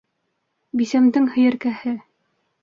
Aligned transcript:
Бисәмдең 0.81 1.27
һөйәркәһе! 1.35 1.95